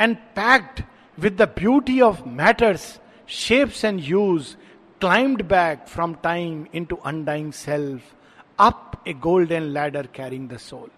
[0.00, 0.82] and packed
[1.18, 4.54] with the beauty of matters shapes and hues
[5.00, 8.14] climbed back from time into undying self
[8.58, 9.12] up a
[9.52, 10.88] golden ladder carrying the soul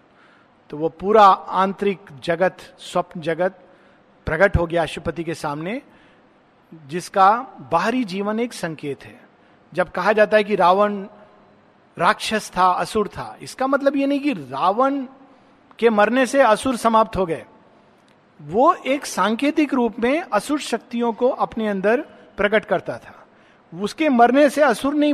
[0.69, 3.59] तो वो पूरा आंतरिक जगत, स्वप्न जगत
[4.27, 5.81] प्रकट हो गया अशुपति के सामने,
[6.87, 7.29] जिसका
[7.71, 9.19] बाहरी जीवन एक संकेत है।
[9.73, 10.95] जब कहा जाता है कि रावण
[11.97, 15.05] राक्षस था, असुर था, इसका मतलब ये नहीं कि रावण
[15.79, 17.45] के मरने से असुर समाप्त हो गए।
[18.39, 22.01] वो एक सांकेतिक रूप में असुर शक्तियों को अपने अंदर
[22.37, 23.19] प्रकट करता था।
[23.73, 25.13] उसके मरने से असुर नहीं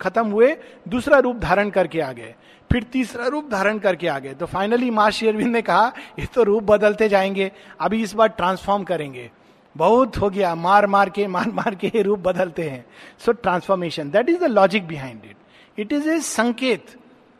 [0.00, 0.56] खत्म हुए,
[0.88, 2.34] दूसरा रूप धारण करके आ गए।
[2.72, 6.42] फिर तीसरा रूप धारण करके आ गए। तो फाइनली माँ शेरविंद ने कहा, ये तो
[6.42, 9.30] रूप बदलते जाएँगे, अभी इस बार ट्रांसफॉर्म करेंगे।
[9.76, 12.84] बहुत हो गया, मार मार के, मार मार के रूप बदलते हैं।
[13.18, 15.36] So transformation that is the logic behind it
[15.78, 16.86] it is a संकेत।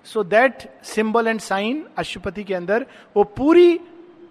[0.07, 3.79] So that symbol and sign अशुपति के अंदर, वो पूरी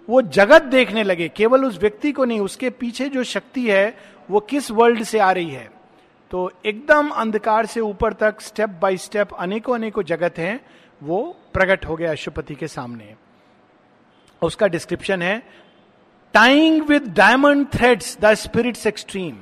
[0.09, 3.97] वो जगत देखने लगे, केवल उस व्यक्ति को नहीं, उसके पीछे जो शक्ति है,
[4.29, 5.71] वो किस वर्ल्ड से आ रही है?
[6.31, 10.65] तो एकदम अंधकार से ऊपर तक स्टेप बाय स्टेप अनेकों अनेकों जगत हैं,
[11.03, 13.15] वो प्रकट हो गया अशुपति के सामने।
[14.41, 15.43] उसका डिस्क्रिप्शन है
[16.33, 19.35] tying with diamond threads the spirit's extreme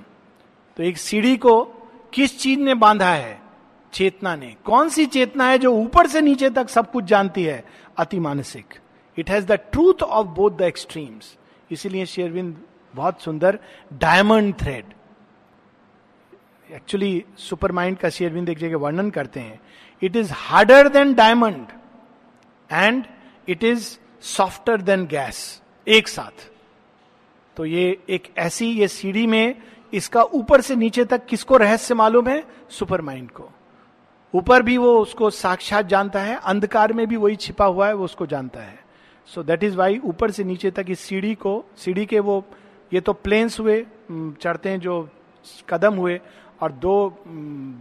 [0.78, 1.64] तो एक सीढ़ी को
[2.14, 3.42] किस चीज़ ने बांधा है?
[3.94, 7.64] चेतना ने। कौन सी चेतना है जो ऊपर से नीचे तक सब कुछ जानती है?
[7.98, 8.66] अति मानसिक।
[9.18, 11.38] It has the truth of both the extremes
[11.72, 12.64] इसीलिए शेरविंद
[12.96, 13.60] बहुत सुंदर
[13.94, 14.86] diamond thread
[16.72, 19.60] actually super mind का शेरविंद एक जगह वर्णन करते हैं।
[20.02, 21.68] It is harder than diamond
[22.72, 23.06] and
[23.50, 26.50] it is softer than gas एक साथ।
[27.58, 29.56] तो ये एक ऐसी, ये सीढ़ी में
[29.94, 32.44] इसका ऊपर से नीचे तक किसको रहस्य मालूम है?
[32.70, 33.50] सुपर माइंड को।
[34.34, 38.06] ऊपर भी वो उसको साक्षात जानता है, अंधकार में भी वही छिपा हुआ है, वो
[38.06, 38.83] उसको जानता है।
[39.28, 42.44] सो दैट इज़ वाई ऊपर से नीचे तक इस सीढ़ी को सीढ़ी के वो
[42.94, 45.10] ये तो प्लेन्स हुए चढ़ते हैं जो
[45.70, 46.20] कदम हुए
[46.62, 47.24] और दो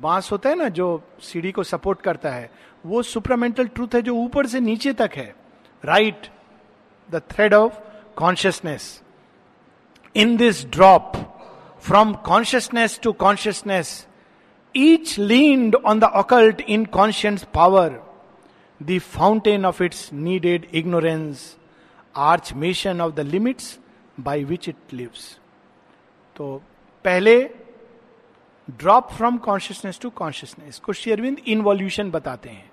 [0.03, 2.51] बाँस होता है ना जो सीढ़ी को सपोर्ट करता है
[2.87, 5.35] वो सुपरामेंटल ट्रूथ है जो ऊपर से नीचे तक है।
[5.85, 6.27] Right
[7.11, 7.79] the thread of
[8.17, 9.03] consciousness
[10.15, 11.17] in this drop
[11.81, 14.07] from consciousness to consciousness,
[14.75, 18.01] each leaned on the occult inconscious power,
[18.87, 21.57] the fountain of its needed ignorance,
[22.15, 23.79] archmation of the limits
[24.27, 25.39] by which it lives.
[26.37, 26.63] तो
[27.05, 27.51] पहले
[28.71, 32.71] drop from consciousness to consciousness को शेरविंद इनवॉल्यूशन बताते हैं।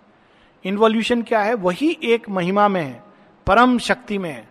[0.65, 1.53] इनवॉल्यूशन क्या है?
[1.53, 3.03] वही एक महिमा में है
[3.47, 4.49] परम शक्ति में है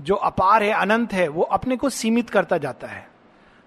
[0.00, 3.08] जो अपार है अनंत है वो अपने को सीमित करता जाता है।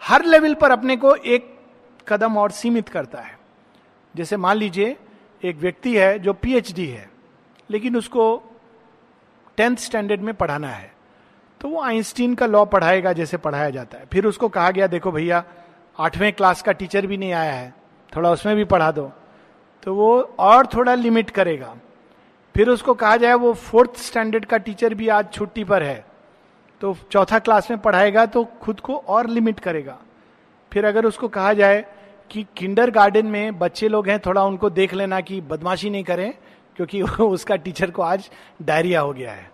[0.02, 1.60] हर लेवल पर अपने को एक
[2.08, 3.40] कदम और सीमित करता है।
[4.16, 4.98] जैसे मान लीजिए
[5.44, 7.10] एक व्यक्ति है जो पीएचडी है,
[7.70, 8.26] लेकिन उसको
[9.58, 10.92] टेंथ स्टैंडर्ड में पढ़ाना है।
[11.62, 15.12] तो वो आइंस्टीन का लॉ पढ़ाएगा जैसे पढ़ाया जाता है। फिर उसको कहा गया, देखो
[15.12, 15.44] भैया,
[15.98, 17.74] आठवें क्लास का टीचर भी नहीं आया है,
[18.12, 19.12] थोड़ा उसमें भी पढ़ा दो।
[19.84, 21.76] तो वो और थोड़ा लिमिट करेगा।
[22.56, 26.06] फिर उसको कहा जाए, वो फोर्थ स्टैंडर्ड का टीचर भी आज छुट्टी पर है
[26.82, 29.98] तो चौथा क्लास में पढ़ाएगा तो खुद को और लिमिट करेगा।
[30.72, 31.84] फिर अगर उसको कहा जाए
[32.34, 36.34] कि किंडर गार्डन में बच्चे लोग हैं, थोड़ा उनको देख लेना कि बदमाशी नहीं करें,
[36.76, 38.30] क्योंकि उसका टीचर को आज
[38.62, 39.52] डायरिया हो गया है।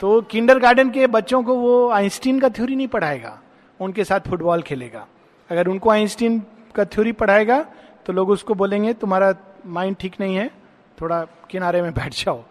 [0.00, 3.38] तो किंडर गार्डन के बच्चों को वो आइंस्टीन का थ्योरी नहीं पढ़ाएगा,
[3.80, 5.06] उनके साथ फुटबॉल खेलेगा।
[5.50, 6.42] अगर उनको आइंस्टीन
[6.74, 7.60] का थ्योरी पढ़ाएगा
[8.06, 9.34] तो लोग उसको बोलेंगे, तुम्हारा
[9.66, 10.50] माइंड ठीक नहीं है,
[11.00, 12.42] थोड़ा किनारे में बैठ जाओ।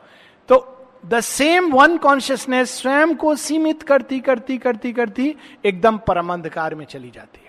[0.49, 0.63] तो
[1.05, 6.85] द सेम वन कॉन्शियसनेस स्वयं को सीमित करती करती करती करती एकदम परम अंधकार में
[6.85, 7.48] चली जाती है।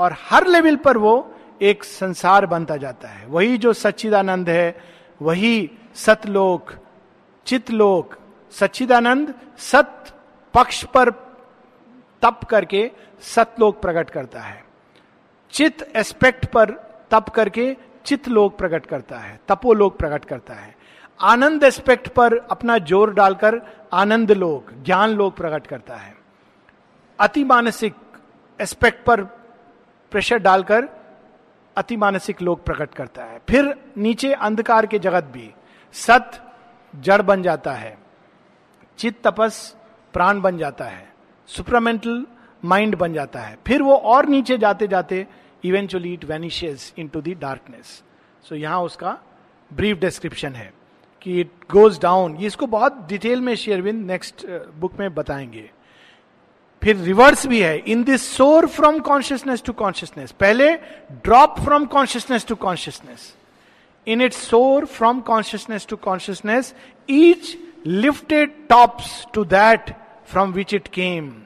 [0.00, 1.14] और हर लेवल पर वो
[1.62, 4.76] एक संसार बनता जाता है। वही जो सच्चिदानंद है,
[5.20, 6.72] वही सतलोक
[7.46, 8.16] चितलोक
[8.54, 10.12] सच्चिदानंद सत
[10.54, 11.10] पक्ष पर
[12.22, 12.90] तप करके
[13.24, 14.62] सतलोक प्रकट करता है।
[15.52, 16.70] चित एस्पेक्ट पर
[17.10, 17.74] तप करके
[18.06, 20.74] चित लोक प्रकट करता है, तपोलोक प्रकट करता है।
[21.20, 23.60] आनंद एस्पेक्ट पर अपना ज़ोर डालकर
[23.92, 26.14] आनंद लोक ज्ञान लोक प्रकट करता है।
[27.18, 27.94] अति मानसिक
[28.60, 29.24] एस्पेक्ट पर
[30.12, 30.88] प्रेशर डालकर
[31.76, 35.50] अति मानसिक लोक प्रकट करता है। फिर नीचे अंधकार के जगत भी
[35.94, 36.40] सत
[36.94, 37.96] जड़ बन जाता है
[38.98, 39.76] चित तपस
[40.14, 41.08] प्राण बन जाता है
[41.48, 42.24] सुपरामेंटल
[42.62, 45.26] माइंड बन जाता है। फिर वो और नीचे जाते जाते
[45.64, 48.02] eventually it vanishes into the darkness
[48.44, 49.18] so यहाँ उसका
[49.70, 50.72] ब्रीफ डिस्क्रिप्शन है
[51.22, 54.46] कि इट गोज डाउन इसको बहुत डिटेल में शेयरविंद नेक्स्ट
[54.78, 55.70] बुक में बताएँगे।
[56.82, 57.78] फिर रिवर्स भी है.
[57.78, 60.74] In this soar from consciousness to consciousness पहले
[61.24, 63.34] drop from consciousness to consciousness
[64.06, 66.74] in it soar from consciousness to consciousness
[67.10, 69.90] each lifted tops to that
[70.26, 71.42] from which it came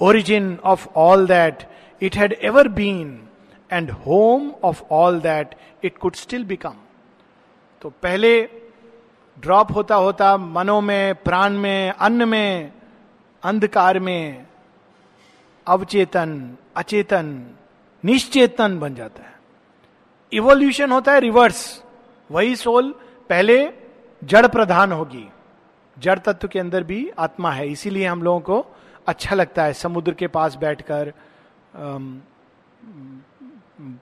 [0.00, 1.68] origin of all that
[2.02, 3.28] it had ever been
[3.72, 6.74] and home of all that it could still become
[7.82, 8.48] तो पहले
[9.38, 12.72] drop होता होता मनो में, प्राण में, अन्न में,
[13.42, 14.47] अंधकार में
[15.68, 17.46] अवचेतन, अचेतन,
[18.04, 19.36] निश्चेतन बन जाता है।
[20.32, 21.82] इवोल्यूशन होता है रिवर्स
[22.30, 22.90] वही सोल
[23.30, 23.72] पहले
[24.22, 25.28] जड़ प्रधान होगी।
[25.96, 28.66] जड़ तत्व के अंदर भी आत्मा है, इसीलिए हम लोगों को
[29.06, 31.12] अच्छा लगता है। समुद्र के पास बैठकर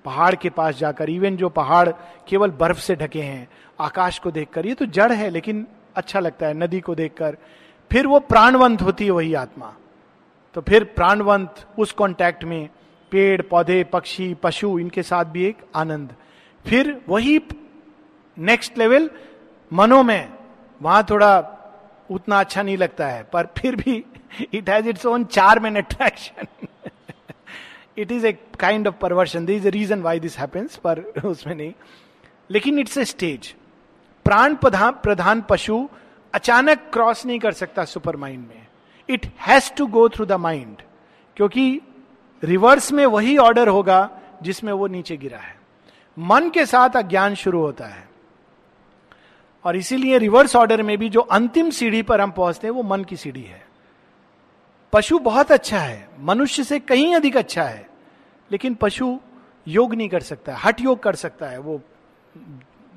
[0.05, 1.89] पहाड़ के पास जाकर इवन जो पहाड़
[2.29, 3.49] केवल बर्फ़ से ढके हैं,
[3.81, 7.37] आकाश को देखकर, ये तो जड़ है, लेकिन अच्छा लगता है, नदी को देखकर।
[7.91, 9.75] फिर वो प्राणवंत होती है वही आत्मा।
[10.57, 12.69] तो फिर प्राणवंत उस कांटेक्ट में
[13.11, 16.15] पेड़, पौधे, पक्षी, पशु, इनके साथ भी एक आनंद।
[16.67, 17.41] फिर वही
[18.39, 19.11] नेक्स्ट लेवल
[19.73, 20.33] मनो में।
[20.83, 21.39] वहाँ थोड़ा
[22.11, 24.05] उतना अच्छा नहीं लगता है, पर फिर भी
[24.55, 26.67] it has its own charm and attraction
[27.99, 31.73] it is a kind of perversion this is reason why this happens पर उसमें नहीं।
[32.51, 33.55] लेकिन इट्स ए स्टेज
[34.25, 35.89] प्राण प्रधान प्रधान पशु
[36.35, 38.66] अचानक क्रॉस नहीं कर सकता सुपर माइंड में।
[39.11, 40.77] It has to go through the mind
[41.37, 41.81] क्योंकि
[42.45, 45.61] रिवर्स में वही ऑर्डर होगा जिसमें वो नीचे गिरा है।
[46.19, 48.09] मन के साथ अज्ञान शुरू होता है।
[49.65, 53.05] और इसीलिए रिवर्स ऑर्डर में भी जो अंतिम सीढ़ी पर हम पहुँचते हैं, वो मन
[53.05, 53.67] की सीढ़ी है।
[54.93, 57.91] पशु बहुत अच्छा है। मनुष्य से कहीं अधिक अच्छा है।
[58.53, 59.21] लेकिन पशु
[59.69, 61.81] योग नहीं कर सकता हट योग कर सकता है। वो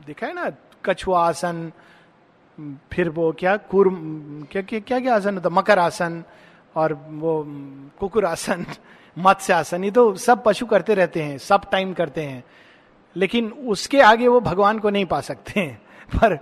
[0.06, 0.52] देखा है ना,
[0.86, 1.72] कछुआ आसन
[2.94, 3.90] फिर वो क्या कुर,
[4.52, 5.34] क्या क्या क्या क्या आसन?
[5.34, 6.24] होता मकर आसन
[6.76, 7.46] और वो
[8.00, 8.66] कुकुर आसन,
[9.18, 12.44] मत्स्य आसन, ये तो सब पशु करते रहते हैं, सब टाइम करते हैं।
[13.16, 15.82] लेकिन उसके आगे वो भगवान को नहीं पा सकते। हैं
[16.16, 16.40] पर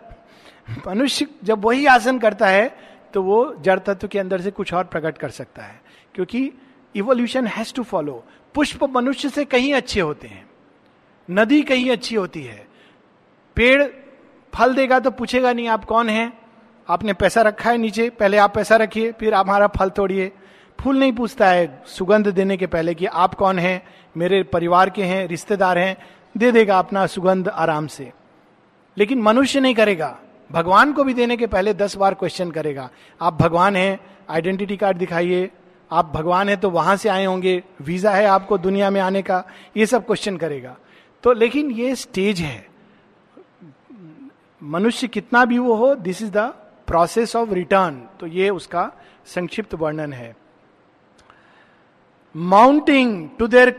[0.88, 2.78] मनुष्य जब वही आसन करता है
[3.14, 5.82] तो वो जड़ तत्व के अंदर से कुछ और प्रकट कर सकता है।
[6.16, 6.52] क्योंकि
[6.96, 10.50] इवोल्यूशन हैज़ टू फॉलो पुष्प मनुष्य से कहीं अच्छे होते हैं।
[11.32, 12.68] नदी कहीं अच्छी होती है।
[13.56, 13.84] पेड़
[14.54, 16.38] फल देगा तो पूछेगा नहीं, आप कौन हैं?
[16.90, 20.32] आपने पैसा रखा है नीचे, पहले आप पैसा रखिए, फिर आप हमारा फल तोड़िए।
[20.82, 23.84] फूल नहीं पूछता है सुगंध देने के पहले कि आप कौन हैं,
[24.18, 25.98] मेरे परिवार के हैं, रिश्तेदार हैं,
[26.38, 28.12] दे देगा अपना सुगंध आराम से।
[28.98, 30.20] लेकिन मनुष्य नहीं करेगा।
[30.52, 32.90] भगवान को भी देने के पहले दस बार क्वेश्चन करेगा।
[33.22, 35.50] आप भगवान हैं आइडेंटिटी कार्ड दिखाइए।
[35.92, 39.44] आप भगवान हैं तो वहाँ से आए होंगे। वीज़ा है आपको दुनिया में आने का।
[39.78, 40.78] ये सब क्वेश्चन करेगा।
[41.24, 42.68] तो लेकिन ये स्टेज है।
[44.62, 46.38] मनुष्य कितना भी वो हो this is the
[46.88, 48.91] process of return तो ये उसका
[49.26, 50.36] संक्षिप्त वर्णन है।
[52.36, 53.72] माउंटिंग टू देयर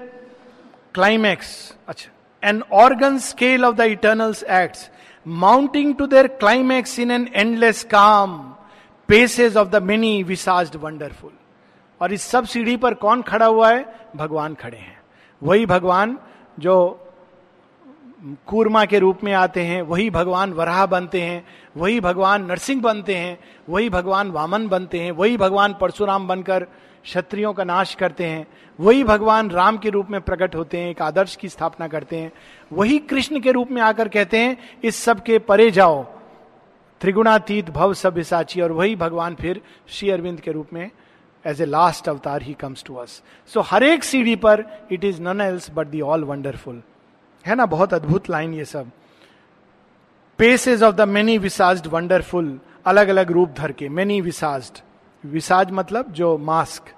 [0.95, 4.91] क्लाइमैक्स अच्छा an organ scale of the eternals acts
[5.27, 8.39] mounting to their climax in an endless calm
[9.09, 11.33] paces of the many visaged wonderful
[12.01, 13.85] और इस सब सीढ़ी पर कौन खड़ा हुआ है?
[14.17, 15.01] भगवान खड़े हैं।
[15.43, 16.19] वही भगवान
[16.59, 16.75] जो
[18.47, 21.45] कूर्मा के रूप में आते हैं, वही भगवान वराह बनते हैं,
[21.77, 23.39] वही भगवान नरसिंह बनते हैं,
[23.69, 26.65] वही भगवान वामन बनते हैं, वही भगवान परशुराम बनकर
[27.05, 28.47] क्षत्रियों का नाश करते हैं,
[28.81, 32.33] वही भगवान राम के रूप में प्रकट होते हैं, एक आदर्श की स्थापना करते हैं,
[32.73, 36.03] वही कृष्ण के रूप में आकर कहते हैं, इस सब के परे जाओ,
[37.01, 40.91] त्रिगुणातीत भव सब साची और वही भगवान फिर श्री अरविंद के रूप में
[41.47, 45.23] एज ए लास्ट अवतार ही कम्स टू अस सो हर एक सीढ़ी पर it is
[45.23, 46.83] none else but the all wonderful
[47.49, 48.91] है ना, बहुत अद्भुत लाइन ये सब।
[50.39, 54.79] Passage of the many visage wonderful अलग अलग रूप धर के मेनी विसाज्ड
[55.25, 56.95] विसाज मतलब जो mask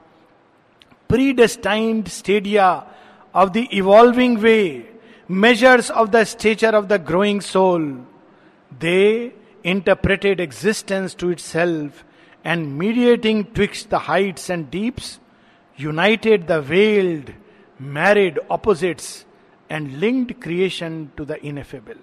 [1.32, 2.66] predestined stadia
[3.34, 4.58] of the evolving way
[5.30, 7.88] measures of the stature of the growing soul
[8.72, 9.00] they
[9.64, 12.04] interpreted existence to itself
[12.44, 15.18] and mediating twixt the heights and deeps
[15.78, 17.30] united the weld
[17.80, 19.08] married opposites
[19.72, 21.98] and linked creation to the ineffable.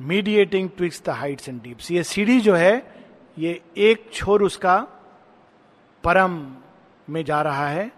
[0.00, 2.94] Mediating twixt the heights and deeps ये सीढ़ी जो है,
[3.38, 4.86] ये एक छोर उसका
[6.04, 6.56] परम
[7.10, 7.92] में जा रहा है,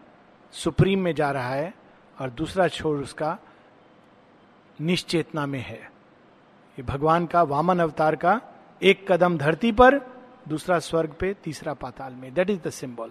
[0.52, 1.74] सुप्रीम में जा रहा है,
[2.20, 3.38] और दूसरा छोर उसका
[4.80, 5.78] निश्चेतना में है।
[6.78, 8.40] ये भगवान का वामन अवतार का
[8.82, 9.98] एक कदम धरती पर,
[10.48, 13.10] दूसरा स्वर्ग पे, तीसरा पाताल में। दैट इज़ द सिंबल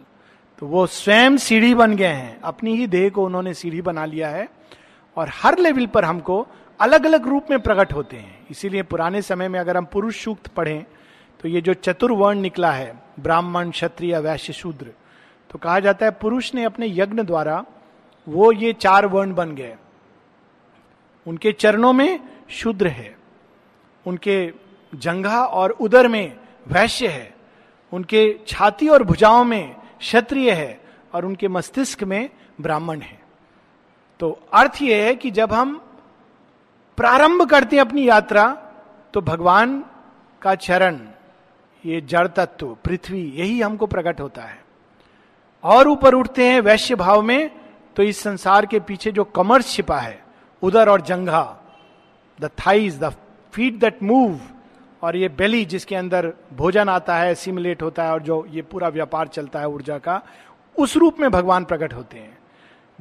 [0.57, 4.30] तो वो स्वयं सीढ़ी बन गए हैं। अपनी ही देह को उन्होंने सीढ़ी बना लिया
[4.30, 4.49] है।
[5.18, 6.45] और हर लेवल पर हमको
[6.80, 10.47] अलग अलग रूप में प्रकट होते हैं। इसीलिए पुराने समय में अगर हम पुरुष सूक्त
[10.47, 10.86] पढ़ें
[11.39, 14.93] तो ये जो चतुर्वर्ण निकला है, ब्राह्मण, क्षत्रिय, वैश्य, शूद्र
[15.51, 17.63] तो कहा जाता है पुरुष ने अपने यज्ञ द्वारा
[18.28, 19.76] वो ये चार वर्ण बन गए।
[21.26, 23.16] उनके चरणों में शूद्र है,
[24.05, 24.53] उनके
[24.93, 26.38] जंघा और उदर में
[26.68, 27.34] वैश्य है,
[27.91, 30.80] उनके छाती और भुजाओं में क्षत्रिय है,
[31.13, 32.30] और उनके मस्तिष्क में
[32.61, 33.20] ब्राह्मण है।
[34.20, 35.76] तो अर्थ यह है कि जब हम
[36.97, 38.47] प्रारंभ करते हैं अपनी यात्रा
[39.13, 39.84] तो भगवान
[40.41, 40.99] का चरण,
[41.84, 44.63] ये जड़ तत्व, पृथ्वी, यही हमको प्रकट होता है।
[45.63, 47.51] और ऊपर उठते हैं वैश्य भाव में
[47.95, 50.24] तो इस संसार के पीछे जो कमर्स छिपा है,
[50.63, 51.43] उदर और जंघा
[52.39, 53.13] the thighs the
[53.53, 54.39] feet that move
[55.01, 58.88] और ये बेली जिसके अंदर भोजन आता है सिमुलेट होता है, और जो ये पूरा
[58.88, 60.22] व्यापार चलता है ऊर्जा का,
[60.76, 62.35] उस रूप में भगवान प्रकट होते हैं।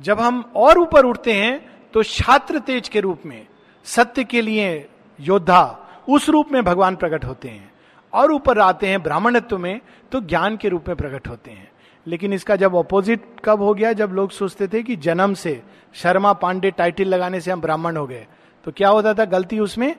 [0.01, 3.47] जब हम और ऊपर उठते हैं तो छात्र तेज के रूप में,
[3.85, 4.89] सत्य के लिए
[5.21, 7.73] योद्धा, उस रूप में भगवान प्रकट होते हैं।
[8.13, 9.81] और ऊपर आते हैं ब्राह्मणत्व में
[10.13, 11.71] तो ज्ञान के रूप में प्रकट होते हैं।
[12.07, 15.63] लेकिन इसका जब ऑपोजिट कब हो गया, जब लोग सोचते थे कि जन्म से
[15.95, 18.27] शर्मा पांडे टाइटल लगाने से हम ब्राह्मण हो गए
[18.65, 19.95] तो क्या होता था गलती उसमें?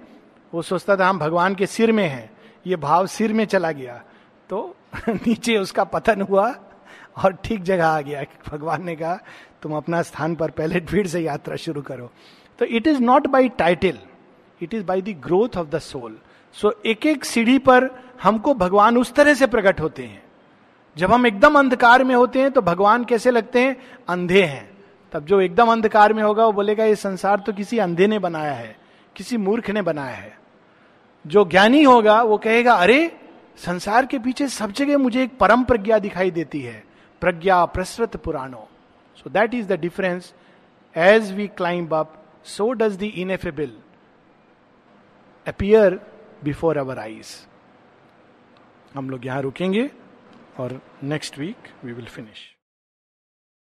[0.53, 2.29] वो सोचता था हम भगवान के सिर में हैं,
[2.67, 4.01] ये भाव सिर में चला गया।
[4.49, 4.75] तो
[5.09, 6.53] नीचे उसका पतन हुआ
[7.23, 9.19] और ठीक जगह आ गया भगवान ने कहा
[9.65, 12.11] तुम अपना स्थान पर पहले भीड़ से यात्रा शुरू करो।
[12.59, 13.97] तो it is not by title
[14.61, 16.17] it is by the growth of the soul
[16.53, 17.89] so एक एक सीढ़ी पर
[18.23, 20.23] हमको भगवान उस तरह से प्रकट होते हैं।
[20.97, 23.77] जब हम एकदम अंधकार में होते हैं तो भगवान कैसे लगते हैं?
[24.07, 24.77] अंधे हैं।
[25.11, 28.53] तब जो एकदम अंधकार में होगा, वो बोलेगा, ये संसार तो किसी अंधे ने बनाया
[28.53, 28.77] है,
[29.15, 30.39] किसी मूर्ख ने बनाया है।
[31.27, 33.17] जो ज्ञानी होगा, वो कहेगा, अरे,
[33.57, 36.83] संसार के पीछे सब जगह मुझे एक परम प्रज्ञा दिखाई देती है,
[37.21, 38.67] प्रज्ञा प्रसृत पुराणो।
[39.25, 40.33] So that is the difference
[40.95, 42.13] as we climb up
[42.45, 43.71] so does the ineffable
[45.47, 45.99] appear
[46.43, 47.35] before our eyes
[48.95, 49.89] हम लोग यहाँ रुकेंगे
[50.59, 52.54] और next week we will finish